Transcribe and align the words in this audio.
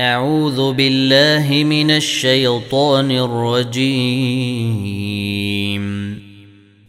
أعوذ 0.00 0.72
بالله 0.72 1.64
من 1.64 1.90
الشيطان 1.90 3.10
الرجيم. 3.10 3.84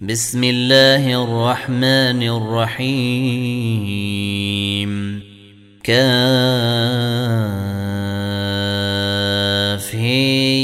بسم 0.02 0.44
الله 0.44 1.24
الرحمن 1.24 2.24
الرحيم. 2.24 2.90
كاف 5.84 6.04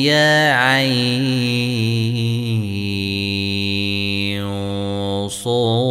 يا 0.10 0.54
عين 0.54 0.90
صاد. 5.30 5.91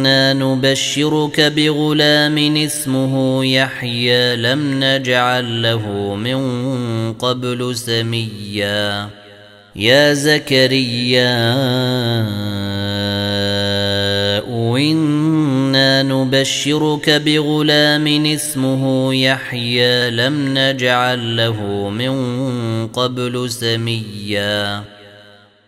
وإنا 0.00 0.32
نبشرك 0.32 1.40
بغلام 1.40 2.56
اسمه 2.56 3.44
يحيى 3.44 4.36
لم 4.36 4.84
نجعل 4.84 5.62
له 5.62 6.14
من 6.14 6.40
قبل 7.12 7.76
سميا. 7.76 9.08
يا 9.76 10.14
زكريا 10.14 11.36
وإنا 14.48 16.02
نبشرك 16.02 17.10
بغلام 17.10 18.24
اسمه 18.26 19.14
يحيى 19.14 20.10
لم 20.10 20.58
نجعل 20.58 21.36
له 21.36 21.88
من 21.90 22.14
قبل 22.88 23.50
سميا. 23.50 24.84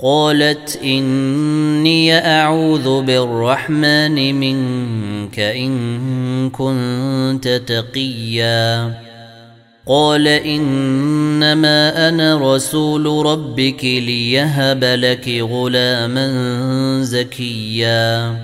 قالت 0.00 0.78
إني 0.84 2.18
أعوذ 2.18 3.02
بالرحمن 3.02 4.34
منك 4.34 5.38
إن 5.38 6.50
كنت 6.50 7.62
تقيا. 7.66 8.94
قال 9.86 10.28
إنما 10.28 12.08
أنا 12.08 12.54
رسول 12.54 13.26
ربك 13.26 13.84
ليهب 13.84 14.84
لك 14.84 15.28
غلاما 15.28 16.28
زكيا. 17.02 18.34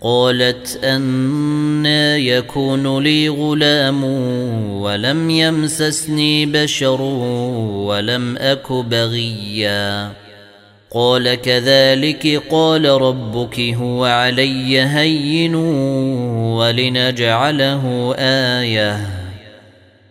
قالت 0.00 0.80
أنا 0.84 2.16
يكون 2.16 3.02
لي 3.02 3.28
غلام 3.28 4.04
ولم 4.80 5.30
يمسسني 5.30 6.46
بشر 6.46 7.00
ولم 7.00 8.36
أك 8.36 8.72
بغيا. 8.72 10.25
قال 10.90 11.34
كذلك 11.34 12.42
قال 12.50 12.86
ربك 12.86 13.60
هو 13.60 14.04
علي 14.04 14.80
هين 14.82 15.54
ولنجعله 16.54 18.14
آية 18.18 18.98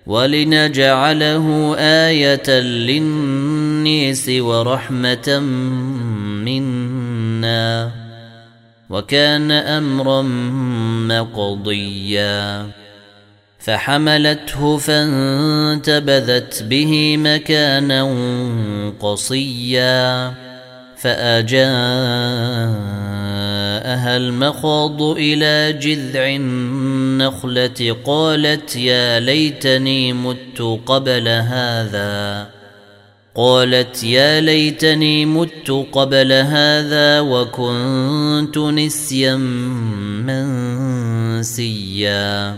ولنجعله 0.08 1.76
آية 1.78 2.50
للنيس 2.60 4.30
ورحمة 4.30 5.40
منا 6.46 7.92
وكان 8.90 9.52
أمرا 9.52 10.22
مقضيا 11.10 12.68
فحملته 13.60 14.78
فانتبذت 14.78 16.64
به 16.64 17.18
مكانا 17.18 18.04
قصيا 19.00 20.45
فأجاءها 21.06 21.68
المخاض 24.18 25.02
إلى 25.02 25.74
جذع 25.80 26.36
النخلة 26.36 27.98
قالت 28.06 28.76
يا 28.76 29.20
ليتني 29.20 30.14
مت 30.14 30.80
قبل 30.86 31.28
هذا. 31.28 32.48
قالت 33.36 34.04
يا 34.04 34.42
ليتني 34.42 35.26
مت 35.26 35.88
قبل 35.92 36.32
هذا 36.32 37.20
وكنت 37.20 38.58
نسيا 38.58 39.36
منسيا. 41.36 42.58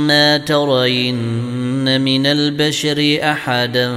ترين 0.37 2.01
من 2.01 2.25
البشر 2.25 3.19
أحدا 3.23 3.95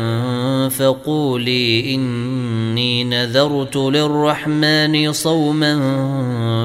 فقولي 0.69 1.95
إني 1.95 3.05
نذرت 3.05 3.77
للرحمن 3.77 5.13
صوما 5.13 5.77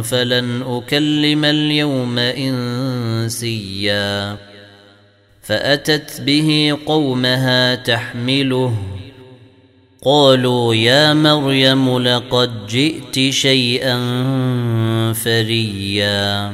فلن 0.02 0.64
أكلم 0.68 1.46
اليوم 1.46 2.20
إنسيا 3.00 3.70
فأتت 5.42 6.22
به 6.22 6.78
قومها 6.86 7.76
تحمله 7.76 8.74
قالوا 10.04 10.76
يا 10.76 11.14
مريم 11.14 12.00
لقد 12.00 12.68
جئت 12.68 13.34
شيئا 13.34 14.00
فريا 15.14 16.54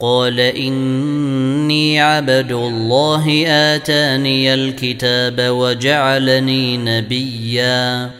قال 0.00 0.40
اني 0.40 2.00
عبد 2.00 2.52
الله 2.52 3.44
اتاني 3.46 4.54
الكتاب 4.54 5.36
وجعلني 5.40 6.76
نبيا 6.76 8.10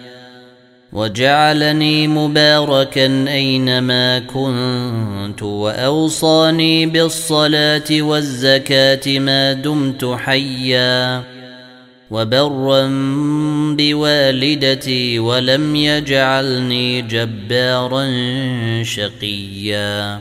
وجعلني 0.93 2.09
مباركا 2.09 3.07
اينما 3.29 4.19
كنت 4.19 5.43
واوصاني 5.43 6.87
بالصلاه 6.87 7.91
والزكاه 7.91 9.19
ما 9.19 9.53
دمت 9.53 10.05
حيا 10.05 11.23
وبرا 12.11 12.89
بوالدتي 13.79 15.19
ولم 15.19 15.77
يجعلني 15.77 17.03
جبارا 17.03 18.07
شقيا 18.83 20.21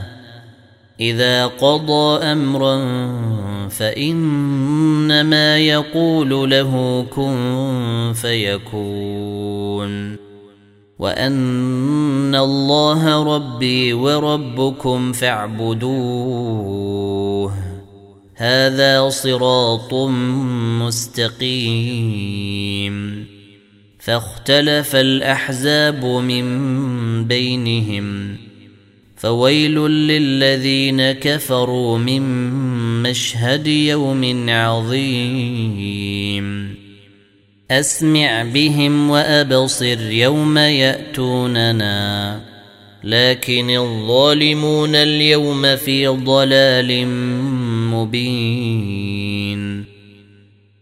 إذا 1.01 1.47
قضى 1.47 2.23
أمرا 2.23 2.77
فإنما 3.69 5.57
يقول 5.57 6.51
له 6.51 7.05
كن 7.09 8.11
فيكون. 8.15 10.15
وأن 10.99 12.35
الله 12.35 13.35
ربي 13.35 13.93
وربكم 13.93 15.11
فاعبدوه. 15.11 15.91
هذا 18.35 19.09
صراط 19.09 19.93
مستقيم. 20.81 23.25
فاختلف 23.99 24.95
الأحزاب 24.95 26.05
من 26.05 26.45
بينهم. 27.25 28.37
فويل 29.21 29.87
للذين 29.87 31.11
كفروا 31.11 31.97
من 31.97 32.21
مشهد 33.03 33.67
يوم 33.67 34.49
عظيم. 34.49 36.41
أسمع 37.71 38.43
بهم 38.43 39.09
وأبصر 39.09 40.11
يوم 40.11 40.57
يأتوننا. 40.57 42.39
لكن 43.03 43.69
الظالمون 43.69 44.95
اليوم 44.95 45.75
في 45.75 46.07
ضلال 46.07 47.07
مبين. 47.91 49.90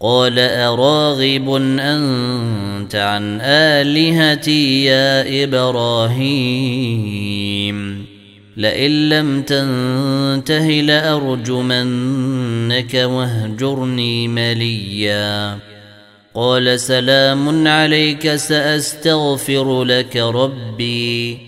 قال 0.00 0.38
أراغب 0.38 1.54
أنت 1.80 2.94
عن 2.94 3.40
آلهتي 3.40 4.84
يا 4.84 5.44
إبراهيم؟ 5.44 6.94
لئن 8.56 9.08
لم 9.08 9.42
تنته 9.42 10.66
لأرجمنك 10.66 12.94
واهجرني 12.94 14.28
مليا. 14.28 15.58
قال 16.34 16.80
سلام 16.80 17.68
عليك 17.68 18.34
سأستغفر 18.34 19.84
لك 19.84 20.16
ربي. 20.16 21.38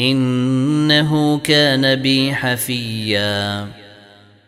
إنه 0.00 1.38
كان 1.38 1.94
بي 1.94 2.34
حفيا. 2.34 3.68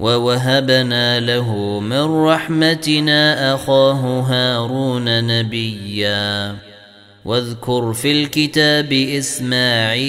ووهبنا 0.00 1.20
له 1.20 1.80
من 1.80 2.24
رحمتنا 2.24 3.54
أخاه 3.54 4.20
هارون 4.20 5.26
نبيا. 5.26 6.56
واذكر 7.24 7.92
في 7.92 8.12
الكتاب 8.12 8.92
إسماعيل 8.92 10.00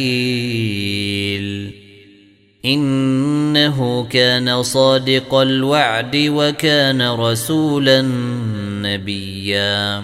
إنه 2.66 4.08
كان 4.10 4.64
صادق 4.64 5.34
الوعد 5.34 6.16
وكان 6.16 7.02
رسولا 7.12 8.02
نبيا. 8.82 10.04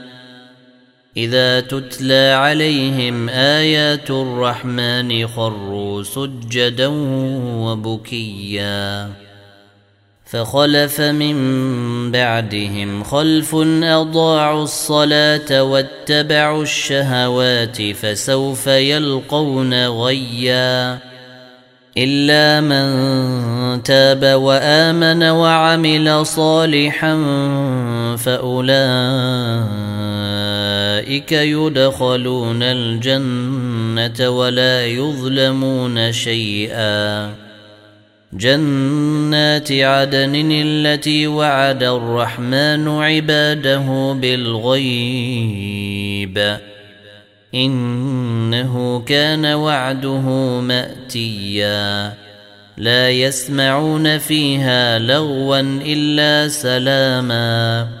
إذا 1.17 1.59
تتلى 1.59 2.33
عليهم 2.37 3.29
آيات 3.29 4.09
الرحمن 4.09 5.27
خروا 5.27 6.03
سجدا 6.03 6.87
وبكيا 7.57 9.09
فخلف 10.25 11.01
من 11.01 11.35
بعدهم 12.11 13.03
خلف 13.03 13.55
أضاعوا 13.83 14.63
الصلاة 14.63 15.63
واتبعوا 15.63 16.63
الشهوات 16.63 17.81
فسوف 17.81 18.67
يلقون 18.67 19.87
غيا 19.87 20.99
إلا 21.97 22.61
من 22.61 23.83
تاب 23.83 24.23
وآمن 24.41 25.23
وعمل 25.23 26.25
صالحا 26.25 27.13
فاولئك 31.01 31.31
يدخلون 31.31 32.63
الجنة 32.63 34.29
ولا 34.29 34.85
يظلمون 34.85 36.11
شيئا. 36.11 37.29
جنات 38.33 39.71
عدن 39.71 40.51
التي 40.51 41.27
وعد 41.27 41.83
الرحمن 41.83 42.87
عباده 42.87 44.17
بالغيب. 44.21 44.97
إنه 47.55 48.99
كان 48.99 49.45
وعده 49.45 50.59
مأتيا. 50.59 52.13
لا 52.77 53.09
يسمعون 53.09 54.17
فيها 54.17 54.99
لغوا 54.99 55.59
إلا 55.85 56.47
سلاما. 56.47 58.00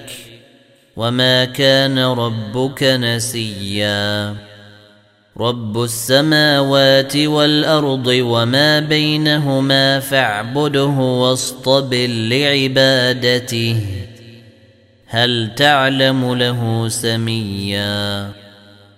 وما 1.01 1.45
كان 1.45 1.99
ربك 1.99 2.83
نسيا 2.83 4.35
رب 5.37 5.83
السماوات 5.83 7.17
والارض 7.17 8.07
وما 8.07 8.79
بينهما 8.79 9.99
فاعبده 9.99 10.85
واصطبر 10.87 12.07
لعبادته 12.07 13.77
هل 15.07 15.55
تعلم 15.55 16.33
له 16.35 16.87
سميا 16.89 18.29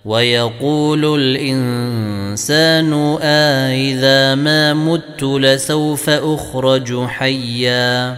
ويقول 0.06 1.20
الانسان 1.22 3.18
آه 3.22 4.36
ما 4.36 4.74
مت 4.74 5.24
لسوف 5.24 6.10
اخرج 6.10 7.06
حيا 7.06 8.18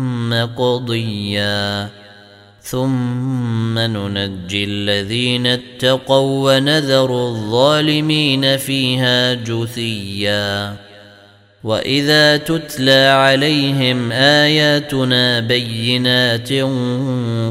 مقضيا. 0.31 1.89
ثم 2.61 3.79
ننجي 3.79 4.63
الذين 4.63 5.47
اتقوا 5.47 6.55
ونذر 6.55 7.27
الظالمين 7.27 8.57
فيها 8.57 9.33
جثيا. 9.33 10.75
وإذا 11.63 12.37
تتلى 12.37 13.07
عليهم 13.07 14.11
آياتنا 14.11 15.39
بينات 15.39 16.53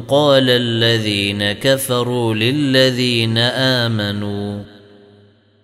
قال 0.09 0.51
الذين 0.51 1.53
كفروا 1.53 2.35
للذين 2.35 3.39
آمنوا 3.39 4.70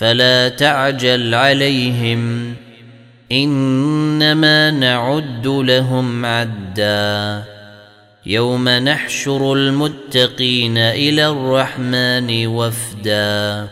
فلا 0.00 0.48
تعجل 0.48 1.34
عليهم. 1.34 2.54
إنما 3.32 4.70
نعد 4.70 5.46
لهم 5.46 6.26
عدا. 6.26 7.42
يوم 8.26 8.68
نحشر 8.68 9.52
المتقين 9.52 10.78
إلى 10.78 11.28
الرحمن 11.28 12.46
وفدا. 12.46 13.68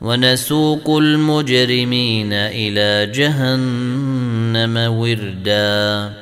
ونسوق 0.00 0.96
المجرمين 0.98 2.32
إلى 2.32 3.12
جهنم 3.12 4.92
وردا. 4.92 6.21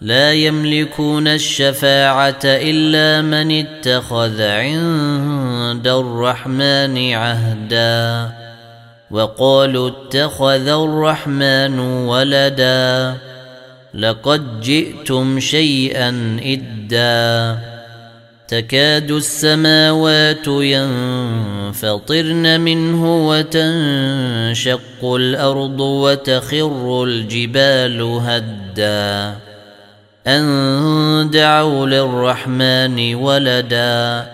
لا 0.00 0.32
يملكون 0.32 1.28
الشفاعة 1.28 2.40
إلا 2.44 3.22
من 3.22 3.66
اتخذ 3.66 4.42
عند 4.42 5.88
الرحمن 5.88 7.12
عهدا 7.12 8.30
وقالوا 9.10 9.90
اتخذ 9.90 10.68
الرحمن 10.68 11.78
ولدا 11.78 13.16
لقد 13.94 14.60
جئتم 14.60 15.40
شيئا 15.40 16.40
إدا 16.44 17.58
تكاد 18.48 19.10
السماوات 19.10 20.46
ينفطرن 20.48 21.80
منه 22.60 23.28
وتنشق 23.28 25.04
الأرض 25.04 25.80
وتخر 25.80 27.04
الجبال 27.04 28.02
هدا 28.02 29.47
أن 30.26 31.30
دعوا 31.32 31.86
للرحمن 31.86 33.14
ولدا 33.14 34.26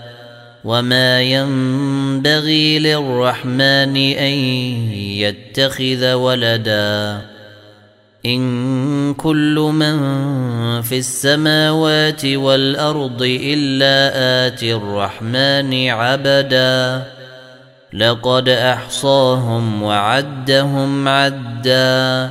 وما 0.64 1.22
ينبغي 1.22 2.78
للرحمن 2.78 3.96
أن 3.96 4.34
يتخذ 4.92 6.12
ولدا 6.12 7.20
إن 8.26 9.14
كل 9.14 9.54
من 9.74 9.96
في 10.82 10.98
السماوات 10.98 12.24
والأرض 12.24 13.22
إلا 13.22 13.96
آتي 14.46 14.74
الرحمن 14.74 15.88
عبدا 15.88 17.02
لقد 17.92 18.48
أحصاهم 18.48 19.82
وعدهم 19.82 21.08
عدا 21.08 22.30